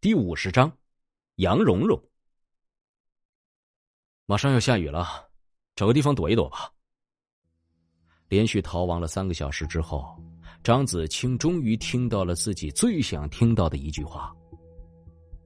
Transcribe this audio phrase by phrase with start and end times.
[0.00, 0.70] 第五十章，
[1.38, 2.00] 杨蓉蓉。
[4.26, 5.28] 马上要下雨了，
[5.74, 6.72] 找个地方躲一躲吧。
[8.28, 10.16] 连续逃亡了三个小时之后，
[10.62, 14.32] 张子清终于听到了自己最想听到的一句话。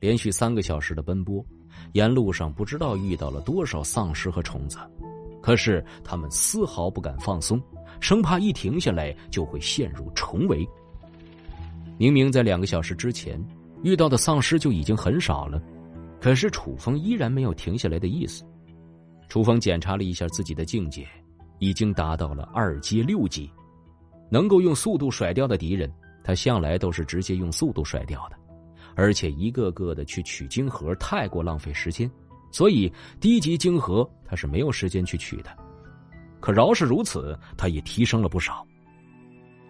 [0.00, 1.44] 连续三个小时的奔波，
[1.92, 4.78] 沿路上不知道遇到了多少丧尸和虫子，
[5.42, 7.62] 可是他们丝毫不敢放松，
[8.00, 10.66] 生怕一停下来就会陷入重围。
[11.98, 13.38] 明明在两个小时之前。
[13.82, 15.62] 遇到的丧尸就已经很少了，
[16.20, 18.44] 可是楚风依然没有停下来的意思。
[19.28, 21.06] 楚风检查了一下自己的境界，
[21.58, 23.50] 已经达到了二阶六级，
[24.30, 25.92] 能够用速度甩掉的敌人，
[26.24, 28.36] 他向来都是直接用速度甩掉的，
[28.96, 32.10] 而且一个个的去取晶核太过浪费时间，
[32.50, 35.50] 所以低级晶核他是没有时间去取的。
[36.40, 38.66] 可饶是如此，他也提升了不少。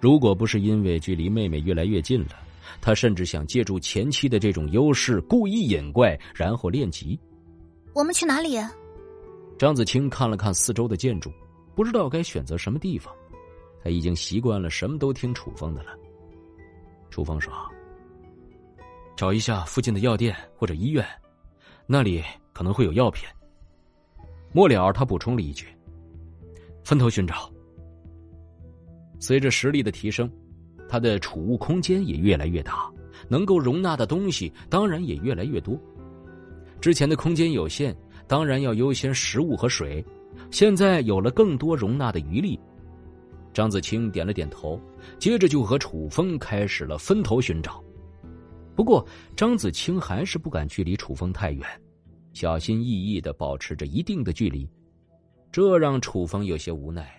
[0.00, 2.45] 如果不是因为距离妹妹越来越近了。
[2.80, 7.18] 他甚至想借助前妻的这种优势，故意引怪，然后练级。
[7.94, 8.58] 我们去哪里？
[9.58, 11.32] 张子清看了看四周的建筑，
[11.74, 13.14] 不知道该选择什么地方。
[13.82, 15.92] 他已经习惯了什么都听楚风的了。
[17.08, 17.52] 楚风说
[19.16, 21.06] ：“找一下附近的药店或者医院，
[21.86, 23.26] 那里可能会有药品。”
[24.52, 25.66] 末了，他补充了一句
[26.84, 27.50] ：“分头寻找。”
[29.18, 30.30] 随着实力的提升。
[30.88, 32.90] 他的储物空间也越来越大，
[33.28, 35.78] 能够容纳的东西当然也越来越多。
[36.80, 40.04] 之前的空间有限，当然要优先食物和水，
[40.50, 42.58] 现在有了更多容纳的余力。
[43.52, 44.78] 张子清点了点头，
[45.18, 47.82] 接着就和楚风开始了分头寻找。
[48.74, 51.66] 不过张子清还是不敢距离楚风太远，
[52.34, 54.68] 小心翼翼的保持着一定的距离，
[55.50, 57.10] 这让楚风有些无奈。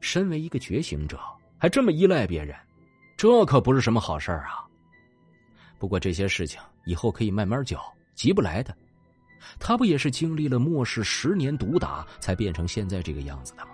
[0.00, 1.18] 身为一个觉醒者，
[1.58, 2.56] 还这么依赖别人。
[3.16, 4.66] 这可不是什么好事儿啊！
[5.78, 7.80] 不过这些事情以后可以慢慢教，
[8.14, 8.76] 急不来的。
[9.58, 13.72] 他不也是经历了末世十年毒打，才变成现在这个样子的吗？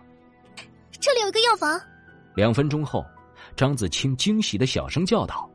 [1.01, 1.81] 这里有一个药房。
[2.35, 3.05] 两分钟后，
[3.57, 5.49] 张子清惊喜的小声叫道：“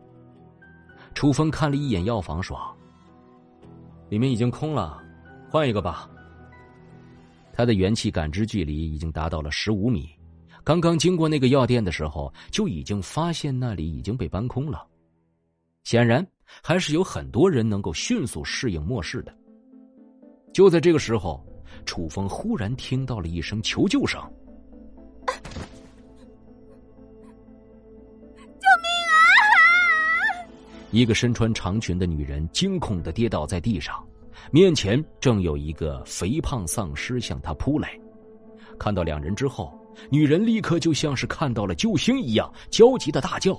[1.13, 2.57] 楚风看了一眼药房，说
[4.09, 5.03] ：‘里面已经空了，
[5.50, 6.09] 换一个吧。’
[7.53, 10.09] 他的元气感知距离已经达到了十五米。”
[10.66, 14.88] 刚刚经过那个药店的时候，就已经发现那里已经被搬空了。
[15.84, 16.25] 显然，
[16.63, 19.38] 还是有很多人能够迅速适应末世的。
[20.53, 21.46] 就在这个时候，
[21.85, 24.22] 楚风忽然听到了一声求救声
[25.28, 25.34] ：“救
[28.80, 29.12] 命啊！”
[30.91, 34.01] 一个身穿长裙的女人惊恐的跌倒在地上，
[34.50, 38.00] 面前正有一个肥胖丧尸向她扑来。
[38.80, 39.78] 看到两人之后。
[40.09, 43.52] 女人立刻就像是看到了救星一样，焦急的大叫：“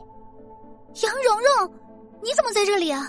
[1.02, 1.74] 杨蓉蓉，
[2.22, 3.08] 你怎么在这里啊？”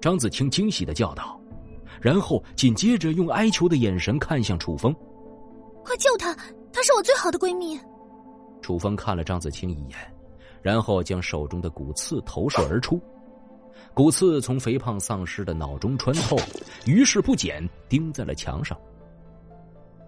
[0.00, 1.40] 张子清惊喜的叫道，
[2.00, 4.94] 然后紧接着用哀求的眼神看向楚风
[5.84, 6.34] ：“快救她，
[6.72, 7.78] 她是我最好的闺蜜。”
[8.62, 9.96] 楚风看了张子清一眼，
[10.62, 13.00] 然后将手中的骨刺投射而出，
[13.94, 16.36] 骨刺从肥胖丧尸的脑中穿透，
[16.84, 18.76] 于是不减钉在了墙上。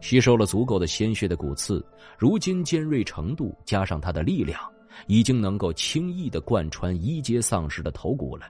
[0.09, 1.85] 吸收了足够的鲜血的骨刺，
[2.17, 4.59] 如今尖锐程度加上他的力量，
[5.07, 8.49] 已经能够轻易的贯穿一阶丧尸的头骨了。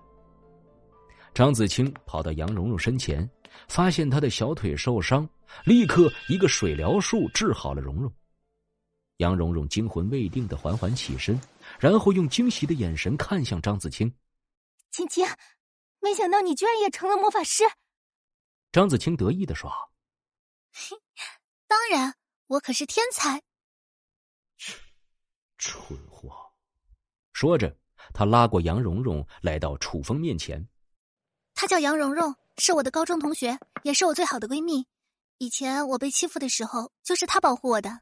[1.35, 3.29] 张子清跑到杨蓉蓉身前，
[3.67, 5.29] 发现她的小腿受伤，
[5.65, 8.13] 立刻一个水疗术治好了蓉蓉。
[9.17, 11.41] 杨蓉蓉惊魂未定的缓缓起身，
[11.81, 14.09] 然后用惊喜的眼神看向张子清
[14.93, 15.27] ：“青青，
[16.01, 17.65] 没想到你居然也成了魔法师。”
[18.71, 19.69] 张子清得意的说。
[21.69, 22.15] 当然，
[22.47, 23.43] 我可是天才。
[25.59, 26.33] 蠢货！
[27.33, 27.77] 说着，
[28.15, 30.67] 他拉过杨蓉蓉来到楚风面前。
[31.55, 34.87] 她叫杨蓉蓉，是我的高中同学，也是我最好的闺蜜。
[35.39, 38.01] 以前我被欺负的时候，就是她保护我的。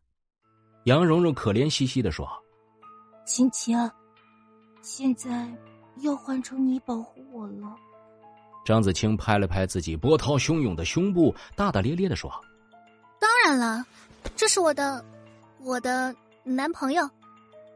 [0.84, 2.28] 杨蓉蓉可怜兮兮的说
[3.26, 3.76] ：“青青，
[4.80, 5.52] 现在
[5.96, 7.74] 又换成你保护我了。”
[8.64, 12.30] 张子清拍了拍自己波涛汹涌的胸部，大大咧咧的说。
[13.46, 13.86] 当然了，
[14.34, 15.04] 这是我的，
[15.62, 16.12] 我的
[16.42, 17.08] 男朋友，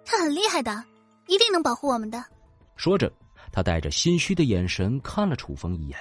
[0.05, 0.83] 他很厉害的，
[1.29, 2.25] 一定能保护我们的。
[2.75, 3.09] 说着，
[3.53, 5.97] 他带着心虚的眼神看了楚风一眼。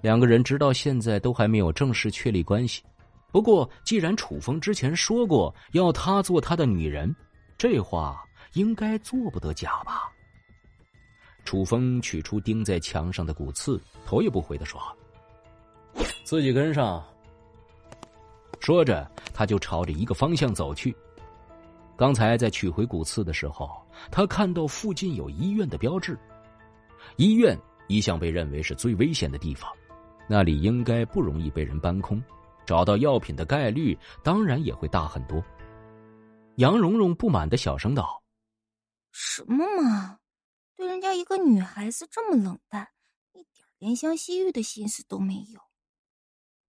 [0.00, 2.82] 两个人直到现在都还没有正式确立关系。
[3.30, 7.14] 不过，既然楚风之前说过要他做他的女人，
[7.56, 8.24] 这话
[8.54, 10.10] 应该做不得假吧？
[11.44, 14.82] 楚风取出钉在墙上的骨刺，头也不回的说
[16.26, 17.00] ：“自己跟上。”
[18.68, 20.94] 说着，他就朝着一个方向走去。
[21.96, 26.18] 刚才在取回骨刺的时候，他看到附近有医院的标志。
[27.16, 29.72] 医院一向被认为是最危险的地方，
[30.28, 32.22] 那里应该不容易被人搬空，
[32.66, 35.42] 找到药品的概率当然也会大很多。
[36.56, 38.22] 杨蓉蓉不满的小声道
[39.12, 40.18] ：“什么嘛，
[40.76, 42.86] 对人家一个女孩子这么冷淡，
[43.32, 45.58] 一点怜香惜玉的心思都没有。”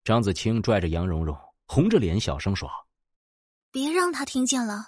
[0.06, 1.38] 张子清拽着杨蓉蓉，
[1.72, 2.68] 红着脸小声说
[3.70, 4.88] ：“别让他听见了，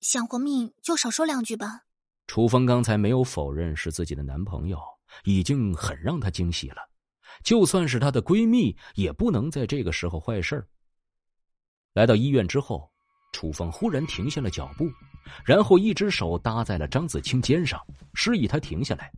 [0.00, 1.80] 想活命就少说两句吧。”
[2.28, 4.80] 楚风刚才没有否认是自己的男朋友，
[5.24, 6.76] 已经很让她惊喜了。
[7.42, 10.68] 就算是她的闺蜜，也不能在这个时候坏事儿。
[11.94, 12.88] 来到医院之后，
[13.32, 14.88] 楚风忽然停下了脚步，
[15.44, 17.84] 然后一只手搭在了张子清肩上，
[18.14, 19.10] 示意他停下来。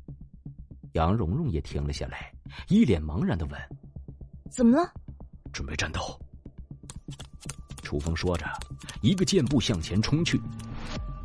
[0.95, 2.33] 杨蓉蓉也停了下来，
[2.69, 3.61] 一脸茫然的问
[4.51, 4.91] ：“怎么了
[5.53, 6.01] ？”“准备战斗。”
[7.93, 8.47] 楚风说着，
[9.03, 10.41] 一个箭步向前冲去。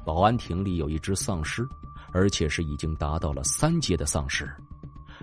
[0.04, 1.66] 保安亭里有一只丧尸，
[2.12, 4.46] 而且是已经达到了三阶的丧尸。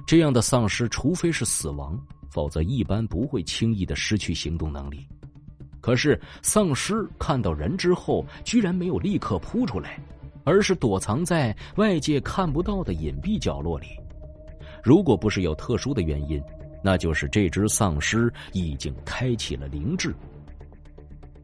[0.06, 2.00] 这样的丧尸，除非是死亡，
[2.30, 5.06] 否则一般不会轻易的失去行动能力。
[5.82, 10.00] 可是丧尸看到人之后，居然没有立刻扑出来，
[10.44, 13.88] 而是躲藏在外界看不到的隐蔽角落里。
[14.82, 16.42] 如果不是有特殊的原因，
[16.82, 20.14] 那就是这只丧尸已经开启了灵智。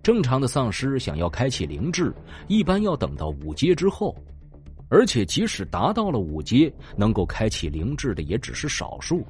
[0.02, 2.12] 正常的丧尸想要开启灵智，
[2.48, 4.16] 一般要等到五阶之后，
[4.88, 9.26] 而且即使达到了五阶，能够开启灵智的也只是少数。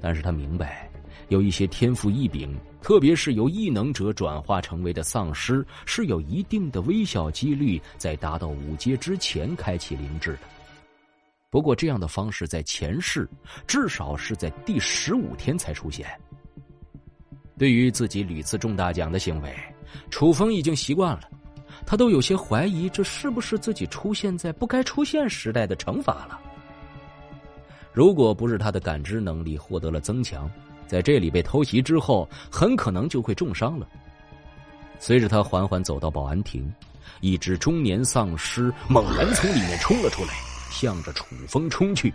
[0.00, 0.90] 但是他明白，
[1.28, 10.40] 有一些天赋异禀，特别是由异能者转化成为的丧尸，是有一定的微小几率在达到五阶之前开启灵智的。
[11.50, 13.28] 不过这样的方式在前世，
[13.66, 16.06] 至少是在第十五天才出现。
[17.58, 19.52] 对于自己屡次中大奖的行为，
[20.10, 21.22] 楚风已经习惯了，
[21.84, 26.38] 他都有些怀疑这是不是自己出现在不该出现时代的惩罚了。
[27.92, 30.48] 如果不是他的感知能力获得了增强，
[30.86, 33.88] 在这里被偷袭之后，很可能就会重伤了。
[35.00, 36.72] 随着他缓缓走到保安亭，
[37.20, 40.30] 一只中年丧尸猛然从里面冲了出来，
[40.70, 42.14] 向着楚风冲去。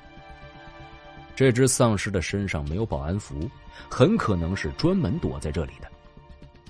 [1.35, 3.50] 这只丧尸的身上没有保安服，
[3.89, 5.88] 很可能是专门躲在这里的。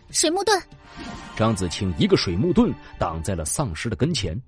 [0.09, 0.61] 水木盾，
[1.35, 4.39] 张子清一个水木盾挡在了丧尸的跟前，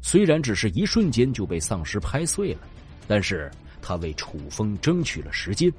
[0.00, 2.60] 虽然只是一瞬间就被丧尸拍碎了，
[3.06, 3.50] 但是
[3.82, 5.70] 他为楚风争取了时间。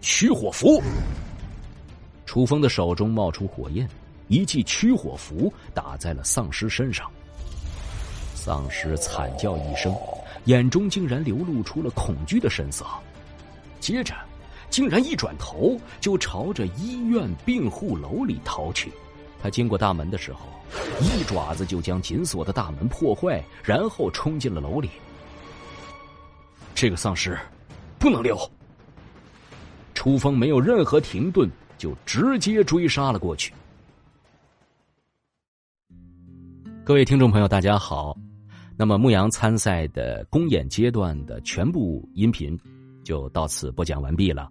[0.00, 0.80] 驱火符，
[2.24, 3.88] 楚风的手中冒出火焰，
[4.28, 7.10] 一记驱火符打在了丧尸身上，
[8.34, 9.92] 丧尸惨叫一声。
[10.46, 12.84] 眼中竟然流露出了恐惧的神色，
[13.80, 14.14] 接着，
[14.70, 18.90] 竟然一转头就朝着医院病护楼里逃去。
[19.42, 20.40] 他经过大门的时候，
[21.00, 24.88] 一爪子就将紧锁的大门破坏，然后冲进了楼里。
[26.76, 27.36] 这个丧尸
[27.98, 28.38] 不能留。
[29.94, 33.52] 楚风没有任何停顿，就直接追杀了过去。
[36.84, 38.16] 各位听众朋友，大家好。
[38.78, 42.58] 那么牧羊参赛的公演阶段的全部音频
[43.02, 44.50] 就到此播讲完毕了。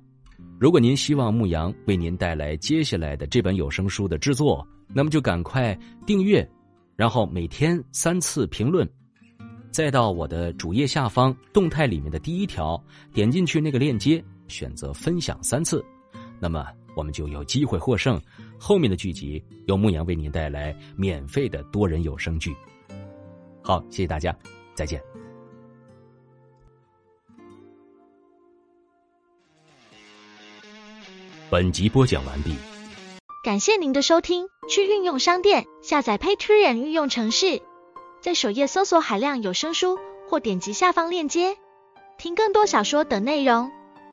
[0.59, 5.77] 如果您希望牧羊为您带来接下来的这本有声书的制作，那么就赶快
[6.07, 6.47] 订阅，
[6.95, 8.89] 然后每天三次评论，
[9.69, 12.81] 再到我的主页下方动态里面的第一条
[13.13, 15.85] 点进去那个链接，选择分享三次，
[16.39, 16.65] 那么
[16.95, 18.19] 我们就有机会获胜。
[18.57, 22.55] 后面的剧集由牧羊为您带来免费的多人有声剧。
[23.65, 24.33] 好，谢谢大家，
[24.75, 25.01] 再见。
[31.49, 32.55] 本集播讲完毕，
[33.43, 34.47] 感谢您的收听。
[34.69, 37.61] 去应用商店下载 Patreon 应用程式，
[38.21, 41.57] 在首页搜索海量有声书，或点击下方链接
[42.17, 43.71] 听更多小说等内容。